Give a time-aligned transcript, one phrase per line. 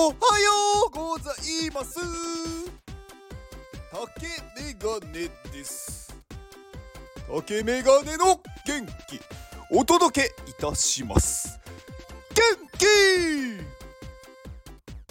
[0.00, 0.14] おはよ
[0.86, 1.34] うござい
[1.74, 1.98] ます。
[3.90, 6.14] 竹メガネです。
[7.26, 9.18] 竹メガネの元気
[9.72, 11.58] お届けいたします。
[12.32, 12.44] 元
[12.78, 12.86] 気!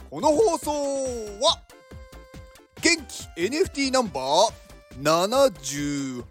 [0.09, 1.61] この放送は
[2.81, 4.54] 元気 NFT ナンバー
[5.04, 6.23] 78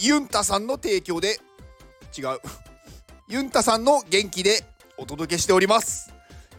[0.00, 1.38] ユンタさんの提供で
[2.18, 2.40] 違う。
[3.28, 4.62] ユンタさんの元気で
[4.96, 6.14] お届けしております。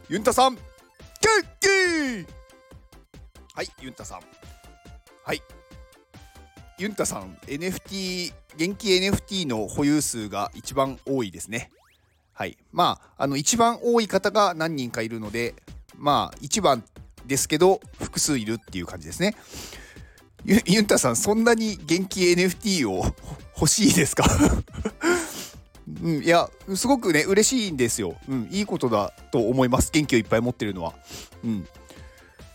[0.10, 0.62] ユンタさん元
[1.62, 1.68] 気。
[3.54, 4.20] はいユンタさん。
[5.24, 5.42] はい。
[6.78, 11.72] ユンタさん NFT 元気 NFT の保有数が一番多いですね。
[12.34, 12.58] はい。
[12.74, 15.56] まああの一番多い方が何人かいるので
[15.96, 16.84] まあ一番
[17.26, 19.36] ですけど複数いるっていう感じですね。
[20.44, 23.06] ユユンタさんそんなに元気 NFT を
[23.56, 24.26] 欲しいですか？
[26.02, 29.92] うん、いやすごくね嬉しいんですよ、うん、いいことだと思います。
[29.92, 30.94] 元気をいっぱい持ってるのは、
[31.44, 31.68] うん、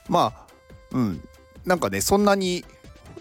[0.08, 0.52] まあ
[0.92, 1.28] うん。
[1.64, 2.64] なんかねそんなに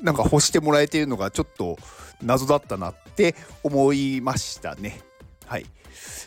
[0.01, 1.77] なんか欲してもらえてるのがちょっと
[2.21, 5.01] 謎だったなって思いましたね。
[5.45, 5.65] はい。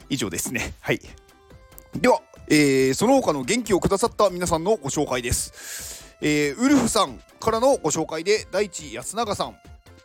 [0.08, 0.74] 以上ですね。
[0.80, 1.00] はい。
[1.96, 6.14] では、えー、その他の元気をくださった皆さんのご紹介です。
[6.20, 9.56] えー、ウルフさんからのご紹介で大地安永さん。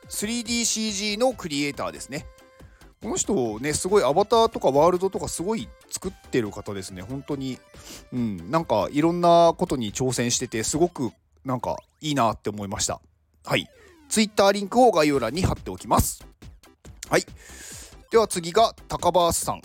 [0.09, 2.25] 3DCG のクリエイターですね。
[3.01, 7.01] この人ねすごいアバターとかワールドとかすごい作ってる方ですね。
[7.01, 7.57] 本当に。
[8.13, 8.51] うん。
[8.51, 11.11] なんかいろんなことに挑戦しててすごく
[11.45, 12.99] なんかいいなって思いました。
[13.45, 13.67] はい。
[14.09, 16.25] ツイッターリンクを概要欄に貼っておきます。
[17.09, 17.25] はい。
[18.11, 19.61] では次が高バースさん、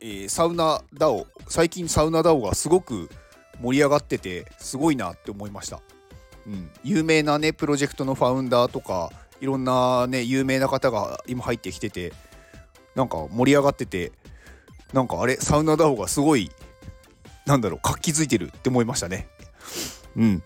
[0.00, 1.26] えー、サウナダオ。
[1.48, 3.10] 最近サウナダオがすごく
[3.60, 5.80] 盛り上がっててすごいなって思いました、
[6.46, 9.10] うん、有名なねプロジェクトのファウンダーとか
[9.40, 12.12] いろんなね有名な方が今入ってきてて
[12.94, 14.12] なんか盛り上がってて
[14.92, 16.50] なんかあれサウナダオがすごい
[17.46, 19.28] なんだろう活気づいてるって思いましたね。
[20.16, 20.42] うん。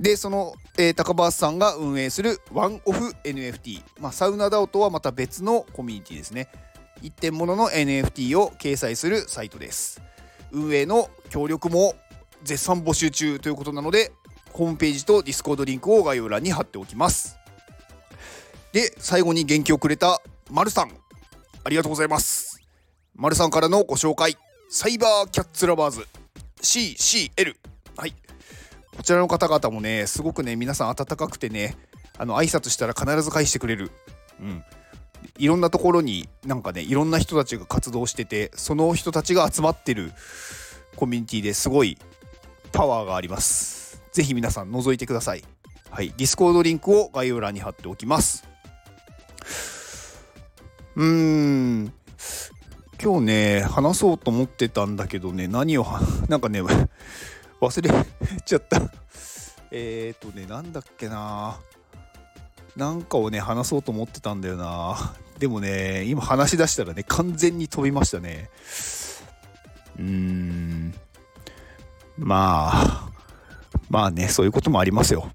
[0.00, 6.48] でその、えー、高橋さんが運営するワンオフ NFT、まあ、サウナダオとはまた別のコミュニティですね。
[7.02, 10.00] 一点物の NFT を掲載するサイトです。
[10.50, 11.94] 運営の協力も
[12.42, 14.12] 絶賛募集中ということなので
[14.52, 17.38] ホームページとディスコードリンクを概要欄に貼っておきます。
[18.72, 21.01] で最後に元気をくれたまるさん。
[21.64, 22.60] ありがとうございます。
[23.14, 24.36] 丸さんからのご紹介、
[24.68, 26.06] Cyber Cats Lovers
[26.60, 27.54] CCL。
[27.96, 28.14] はい。
[28.96, 31.76] こちらの方々もね、すごくね、皆さん温かくてね、
[32.18, 33.90] あの挨拶したら必ず返してくれる。
[34.40, 34.64] うん。
[35.38, 40.12] いろんなところになんかね、いろんな人たちが活動してて、その人たちが集まってる
[40.96, 41.96] コミュニティですごい
[42.72, 44.02] パワーがあります。
[44.12, 45.44] ぜひ皆さん覗いてください。
[45.90, 46.12] はい。
[46.16, 48.51] ディスコードリンクを概要欄に貼っておきます。
[50.96, 51.92] うーん。
[53.02, 55.84] 今日ね話そうと思ってたんだけどね何を
[56.30, 56.62] なんかね
[57.60, 58.06] 忘れ
[58.44, 58.80] ちゃった。
[59.72, 61.58] えっ、ー、とねなんだっけな。
[62.76, 65.14] なんかをね話そうと思ってたんだよな。
[65.38, 68.50] でもね今話し出したらね完全に飛びましたね。
[69.98, 70.94] うーん。
[72.18, 73.10] まあ
[73.90, 75.32] まあねそういうこともありますよ。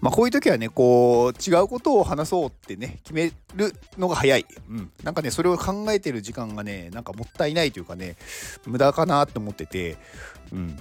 [0.00, 4.46] まあ、こういう時はね、こう、違うことを話そうってね、決めるのが早い。
[4.68, 4.90] うん。
[5.02, 8.16] なんかね、それを考えてる時間がね、なんかもったいないというかね、
[8.66, 9.96] 無駄かなって思ってて、
[10.52, 10.78] うん。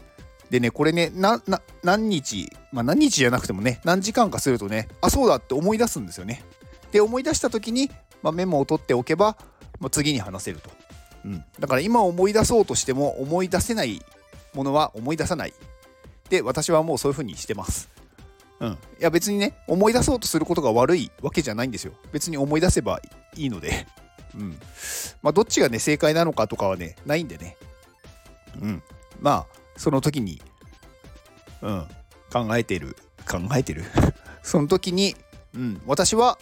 [0.50, 6.44] でね、これね、な、な、何日、まあ何日じゃなくてもね、何時間かするとね、あ、そうだって思い出すんですよね。
[6.92, 7.90] で、思い出した時に、
[8.22, 9.38] まあ、メモを取っておけば、
[9.80, 10.70] まあ、次に話せると。
[11.26, 11.44] うん。
[11.59, 14.03] だから今思い出そうとしても、思い出せない
[14.53, 15.53] ものは思い出さない。
[16.30, 17.95] で、私はもうそういう風にしてます。
[18.66, 21.94] うん、いや別にね思い出そうとすることが悪いわけじゃないんですよ。
[22.12, 23.00] 別に思い出せば
[23.36, 23.88] いいので。
[24.36, 24.59] うん。
[25.22, 27.58] まあどっちがね正解なのかとかはねないんでね。
[28.59, 28.84] うん。
[29.20, 30.42] まあその時に
[31.62, 31.88] うん。
[32.31, 32.98] 考えてる。
[33.30, 33.84] 考えてる。
[34.44, 35.16] その時に
[35.53, 35.82] うん。
[35.86, 36.40] 私は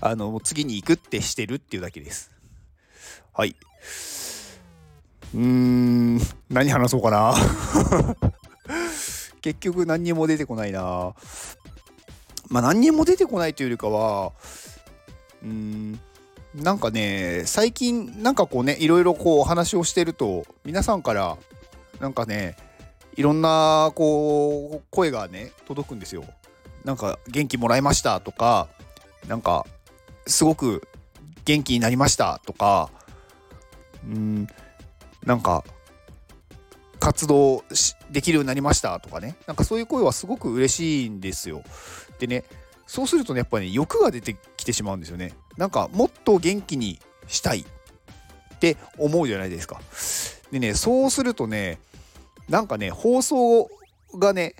[0.00, 2.30] あの次に行くってしてるっていうだけです。
[3.32, 3.56] はい。
[5.34, 6.20] うーん。
[6.48, 7.34] 何話そうかな。
[9.40, 11.14] 結局何にも出てこないな
[12.48, 14.32] まあ何にも出てこないというよりかは
[15.42, 16.00] うん
[16.54, 21.36] なんかね最近なんかこうねいろいろこうお話をしてると皆さんから
[22.00, 22.56] なんかね
[23.16, 26.24] いろんなこう声がね届くんですよ。
[26.84, 28.68] なんか元気もらいましたとか
[29.26, 29.66] なんか
[30.26, 30.86] すごく
[31.44, 32.90] 元気になりましたとか
[34.04, 34.46] うん
[35.24, 35.64] なんか
[37.08, 37.64] 活動
[38.10, 39.36] できるようになりましたとかね。
[39.46, 41.62] なんかそういう声はすごく嬉しいんですよ。
[42.18, 42.44] でね
[42.86, 45.32] そうするとねやっぱり、ね、欲が出てきてしまうんですよね。
[45.56, 47.60] なんかもっと元気にしたい。
[47.60, 49.80] って思うじゃないですか。
[50.52, 51.78] でねそうするとね
[52.46, 53.70] なんかね放送
[54.14, 54.54] がね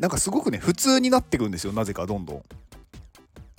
[0.00, 1.72] なんかすごくね普通になってくんですよ。
[1.72, 2.42] なぜかどんどん。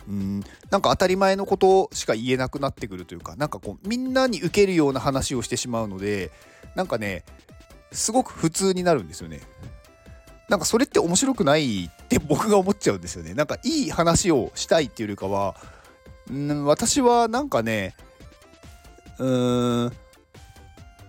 [0.10, 0.40] うん。
[0.70, 6.32] なんか当たり前のことしか言えなくなってくるというかなんかこうみんなに受けるような話をしてしまうので
[6.76, 7.24] なんかね
[7.96, 9.42] すごく普通になるんですよね。
[10.50, 13.34] なんかそれって面白くないって 僕が思っちゃうんですよね。
[13.34, 15.56] なんかいい話をしたいっていうよりかは、
[16.32, 17.96] ん私はなんかね、
[19.18, 19.94] うーん、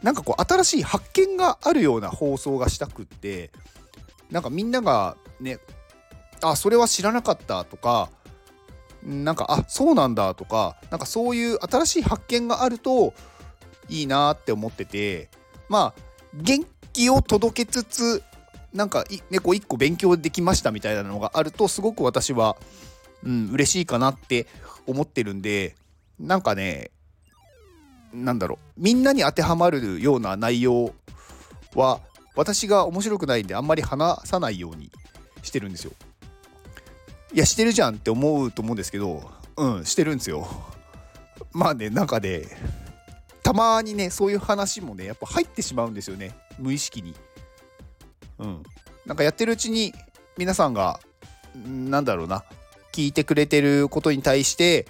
[0.03, 3.50] なんかこう新しい発見があるような放送がしたくって、
[4.31, 5.59] なんかみんながね、
[6.43, 8.11] あ、それは知らなかったとか、
[9.03, 13.15] なんか、あ、そうなんだとか、なんかそういう新しい発見があると
[13.88, 15.31] いいなって思ってて、
[15.69, 16.03] まあ、
[16.35, 16.65] 元
[16.97, 18.23] 気を届けつつ、
[18.73, 22.57] なんか猫1個勉強できましたみたいなのがあるとすごく私は、
[23.23, 24.47] うん、嬉しいかなって
[24.87, 25.77] 思ってるんで
[26.19, 26.91] なんかね
[28.15, 30.95] なんだろうみんなに当てはまるような内容
[31.75, 32.01] は
[32.35, 34.91] 私が面白くないんであんまり話さないように
[35.43, 35.93] してるんですよ。
[37.35, 40.49] いやしてるじゃんって思うと思うんですけどうんしてるんですよ。
[41.53, 42.47] まあね中で
[43.43, 47.14] たまにねそういう話もねやっぱ入ってしまうんですよね無意識に。
[48.38, 48.62] うん、
[49.06, 49.94] なんかやってるうちに
[50.37, 51.00] 皆さんが
[51.64, 52.44] なんだろうな
[52.93, 54.87] 聞いてくれてることに対して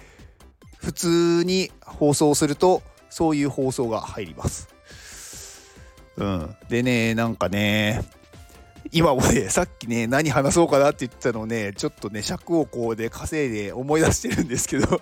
[0.77, 4.69] 普通に放送するとそういう放送が入ります。
[6.17, 8.03] うん、でねなんかね
[8.91, 15.01] 今もねさっきね何話そうかなって言ってたのをねちょっとね尺をこうで稼いで思い出してるんですけど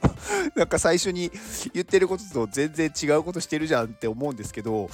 [0.56, 1.32] なんか最初に
[1.74, 4.90] 言ってることと全然違うことしてるじゃんって思うんですけど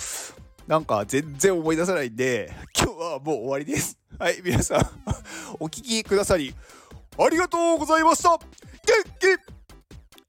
[0.71, 3.99] なんか全然思い出さないんで、今日はもう終わりです。
[4.17, 4.89] はい、皆さん
[5.59, 6.55] お聴きくださり、
[7.19, 8.39] ありがとうございました元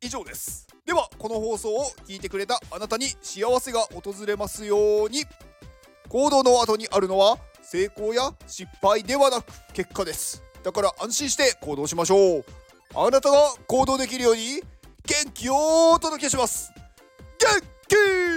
[0.00, 0.66] 気以上です。
[0.84, 5.24] では、この放送を聞いてくれたあなたに幸せが訪れますように。
[6.08, 10.42] 行動の後にあるのは、成功や失敗ではなく結果です。
[10.64, 12.44] だから安心して行動しましょう。
[12.96, 14.60] あなたが行動できるように
[15.04, 16.72] 元気をお届けします。
[17.38, 18.31] 元気